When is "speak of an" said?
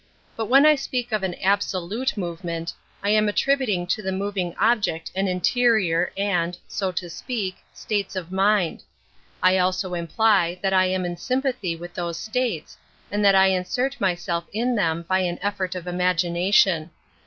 0.73-1.35